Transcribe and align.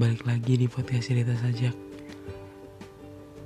balik 0.00 0.24
lagi 0.24 0.56
di 0.56 0.64
podcast 0.64 1.12
cerita 1.12 1.36
sajak. 1.36 1.76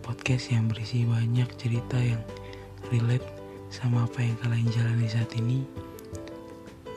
Podcast 0.07 0.55
yang 0.55 0.71
berisi 0.71 1.03
banyak 1.03 1.51
cerita 1.59 1.99
yang 1.99 2.23
relate 2.95 3.27
sama 3.75 4.07
apa 4.07 4.23
yang 4.23 4.39
kalian 4.39 4.71
jalani 4.71 5.11
saat 5.11 5.35
ini 5.35 5.67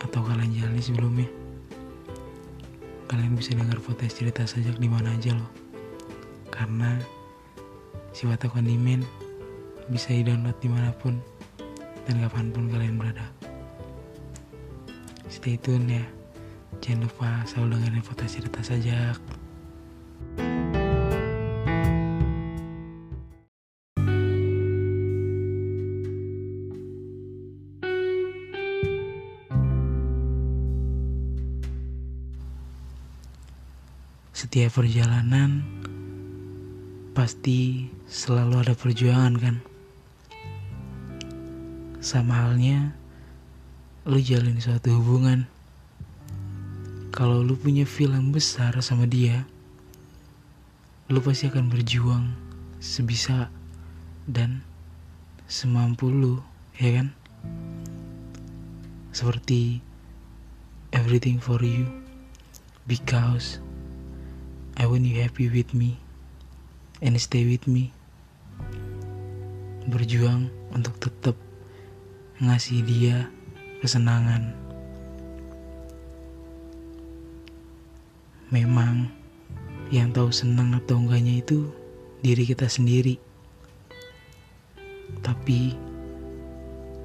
Atau 0.05 0.21
kalian 0.21 0.53
jalani 0.53 0.77
sebelumnya. 0.77 1.25
Kalian 3.09 3.33
bisa 3.33 3.57
dengar 3.57 3.81
podcast 3.81 4.21
cerita 4.21 4.45
sajak 4.45 4.77
di 4.77 4.85
mana 4.85 5.09
aja 5.17 5.33
loh. 5.33 5.49
Karena 6.53 6.93
Siwata 8.13 8.53
Kondimen 8.53 9.01
bisa 9.89 10.13
di-download 10.13 10.57
di 10.61 10.69
mana 10.69 10.93
pun 10.93 11.17
dan 12.05 12.21
kapan 12.21 12.53
pun 12.53 12.69
kalian 12.69 13.01
berada. 13.01 13.25
Stay 15.33 15.57
tune 15.57 15.89
ya. 15.89 16.05
Jangan 16.77 17.09
lupa 17.09 17.41
selalu 17.49 17.81
dengerin 17.81 18.05
podcast 18.05 18.37
cerita 18.37 18.61
sajak 18.61 19.36
Setiap 34.37 34.85
perjalanan 34.85 35.65
pasti 37.17 37.89
selalu 38.05 38.61
ada 38.61 38.77
perjuangan 38.77 39.33
kan. 39.33 39.55
Sama 41.97 42.45
halnya 42.45 42.93
lu 44.05 44.21
jalin 44.21 44.61
suatu 44.61 44.93
hubungan. 44.93 45.49
Kalau 47.09 47.41
lu 47.41 47.57
punya 47.57 47.81
yang 47.81 48.29
besar 48.29 48.77
sama 48.85 49.09
dia, 49.09 49.41
lu 51.09 51.17
pasti 51.17 51.49
akan 51.49 51.73
berjuang 51.73 52.29
sebisa 52.77 53.49
dan 54.29 54.61
semampu 55.49 56.13
lu, 56.13 56.45
ya 56.77 57.01
kan? 57.01 57.09
Seperti 59.09 59.81
everything 60.93 61.41
for 61.41 61.57
you 61.65 61.89
because 62.85 63.57
I 64.77 64.85
want 64.85 65.09
you 65.09 65.17
happy 65.25 65.49
with 65.49 65.73
me 65.73 65.97
and 67.01 67.17
stay 67.17 67.49
with 67.49 67.65
me. 67.65 67.89
Berjuang 69.89 70.53
untuk 70.69 71.01
tetap 71.01 71.33
ngasih 72.37 72.85
dia 72.85 73.25
kesenangan. 73.81 74.53
Memang 78.53 79.09
yang 79.89 80.13
tahu 80.13 80.29
senang 80.29 80.77
atau 80.77 81.01
enggaknya 81.01 81.41
itu 81.41 81.73
diri 82.21 82.45
kita 82.45 82.69
sendiri. 82.69 83.17
Tapi 85.25 85.73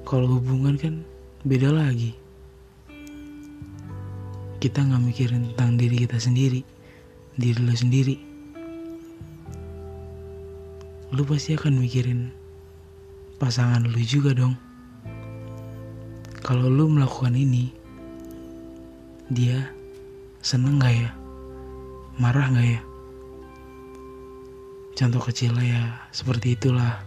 kalau 0.05 0.37
hubungan 0.37 0.77
kan 0.77 1.01
beda 1.41 1.73
lagi. 1.73 2.13
Kita 4.61 4.85
nggak 4.85 5.01
mikirin 5.09 5.57
tentang 5.57 5.81
diri 5.81 6.05
kita 6.05 6.21
sendiri 6.21 6.82
diri 7.33 7.59
lo 7.61 7.73
sendiri. 7.73 8.15
Lu 11.13 11.21
pasti 11.25 11.53
akan 11.53 11.81
mikirin 11.81 12.29
pasangan 13.37 13.85
lu 13.85 14.01
juga 14.01 14.33
dong. 14.33 14.57
Kalau 16.43 16.67
lu 16.67 16.89
melakukan 16.89 17.33
ini 17.33 17.73
dia 19.29 19.71
seneng 20.43 20.81
gak 20.81 20.93
ya? 20.93 21.11
Marah 22.21 22.49
gak 22.53 22.67
ya? 22.67 22.81
Contoh 24.93 25.21
kecilnya 25.25 25.65
ya 25.65 25.83
seperti 26.13 26.53
itulah. 26.53 27.01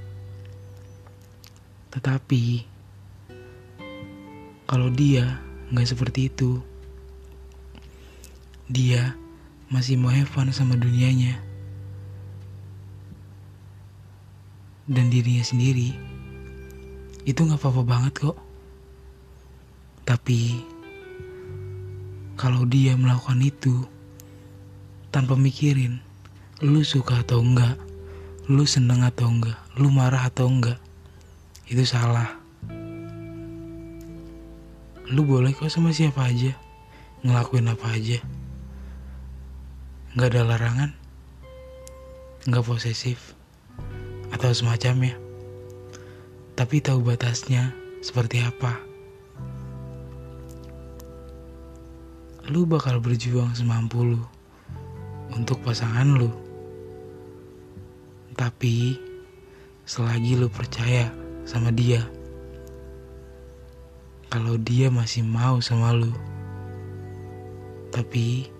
Tetapi 1.94 2.66
kalau 4.66 4.90
dia 4.90 5.38
nggak 5.70 5.86
seperti 5.86 6.30
itu 6.30 6.58
dia 8.66 9.14
masih 9.66 9.98
mau 9.98 10.14
have 10.14 10.30
fun 10.30 10.46
sama 10.54 10.78
dunianya. 10.78 11.42
Dan 14.86 15.10
dirinya 15.10 15.42
sendiri 15.42 15.90
itu 17.26 17.40
nggak 17.42 17.58
apa-apa 17.58 17.82
banget 17.82 18.14
kok. 18.30 18.38
Tapi 20.06 20.62
kalau 22.38 22.62
dia 22.70 22.94
melakukan 22.94 23.42
itu 23.42 23.82
tanpa 25.10 25.34
mikirin 25.34 25.98
lu 26.62 26.86
suka 26.86 27.26
atau 27.26 27.42
enggak 27.42 27.74
lu 28.46 28.62
seneng 28.62 29.02
atau 29.02 29.26
enggak 29.26 29.58
lu 29.74 29.90
marah 29.90 30.30
atau 30.30 30.46
enggak 30.46 30.78
itu 31.66 31.82
salah. 31.82 32.38
Lu 35.10 35.26
boleh 35.26 35.50
kok 35.50 35.66
sama 35.66 35.90
siapa 35.90 36.30
aja 36.30 36.54
ngelakuin 37.26 37.66
apa 37.66 37.90
aja 37.90 38.22
nggak 40.16 40.32
ada 40.32 40.48
larangan, 40.48 40.90
nggak 42.48 42.64
posesif, 42.64 43.36
atau 44.32 44.48
semacamnya. 44.48 45.12
Tapi 46.56 46.80
tahu 46.80 47.04
batasnya 47.04 47.76
seperti 48.00 48.40
apa. 48.40 48.80
Lu 52.48 52.64
bakal 52.64 52.96
berjuang 52.96 53.52
semampu 53.52 54.08
lu 54.08 54.24
untuk 55.36 55.60
pasangan 55.60 56.08
lu. 56.16 56.32
Tapi 58.40 58.96
selagi 59.84 60.40
lu 60.40 60.48
percaya 60.48 61.12
sama 61.44 61.68
dia, 61.68 62.00
kalau 64.32 64.56
dia 64.56 64.88
masih 64.88 65.28
mau 65.28 65.60
sama 65.60 65.92
lu, 65.92 66.08
tapi 67.92 68.55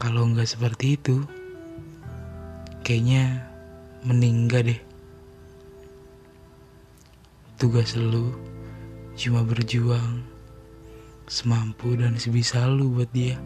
kalau 0.00 0.24
nggak 0.32 0.48
seperti 0.48 0.96
itu, 0.96 1.20
kayaknya 2.80 3.44
meninggal 4.00 4.64
deh. 4.64 4.80
Tugas 7.60 7.92
lu 8.00 8.32
cuma 9.12 9.44
berjuang 9.44 10.24
semampu 11.28 11.92
dan 12.00 12.16
sebisa 12.16 12.64
lu 12.64 12.96
buat 12.96 13.12
dia. 13.12 13.36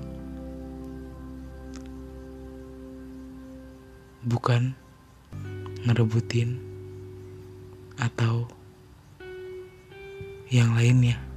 Bukan 4.23 4.79
ngerebutin 5.83 6.63
atau 7.99 8.47
yang 10.55 10.79
lainnya. 10.79 11.34